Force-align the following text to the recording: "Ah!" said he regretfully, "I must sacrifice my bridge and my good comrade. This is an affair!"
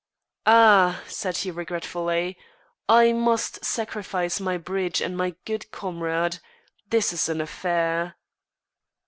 "Ah!" 0.47 1.03
said 1.05 1.37
he 1.37 1.51
regretfully, 1.51 2.35
"I 2.89 3.13
must 3.13 3.63
sacrifice 3.63 4.39
my 4.39 4.57
bridge 4.57 4.99
and 4.99 5.15
my 5.15 5.35
good 5.45 5.69
comrade. 5.69 6.39
This 6.89 7.13
is 7.13 7.29
an 7.29 7.39
affair!" 7.39 8.15